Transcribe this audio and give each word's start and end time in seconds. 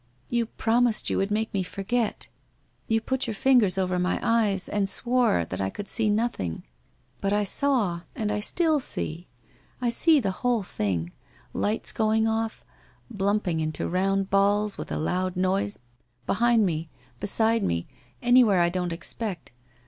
'You 0.31 0.47
promised 0.47 1.11
you 1.11 1.17
would 1.17 1.29
make 1.29 1.53
me 1.53 1.61
forget. 1.61 2.27
You 2.87 2.99
put 2.99 3.27
your 3.27 3.35
fingers 3.35 3.77
over 3.77 3.99
my 3.99 4.19
eyes, 4.23 4.67
and 4.67 4.89
swore 4.89 5.45
that 5.45 5.61
I 5.61 5.69
could 5.69 5.87
see 5.87 6.09
WHITE 6.09 6.17
ROSE 6.17 6.17
OF 6.17 6.39
WEARY 6.39 6.49
LEAF 6.49 6.63
263 7.21 7.67
nothing. 7.67 8.07
But 8.15 8.27
I 8.31 8.35
saw— 8.35 8.35
I 8.35 8.39
still 8.39 8.79
see. 8.79 9.27
I 9.79 9.89
see 9.89 10.19
the 10.19 10.31
whole 10.41 10.63
thing. 10.63 11.11
Lights 11.53 11.91
going 11.91 12.27
off— 12.27 12.65
Humping 13.15 13.59
into 13.59 13.87
round 13.87 14.31
balls, 14.31 14.75
with 14.75 14.91
a 14.91 14.97
loud 14.97 15.35
noise, 15.35 15.77
behind 16.25 16.65
me— 16.65 16.89
beside 17.19 17.61
me— 17.61 17.85
anywhere 18.23 18.59
I 18.59 18.69
don't 18.69 18.91
ex 18.91 19.13
pect. 19.13 19.51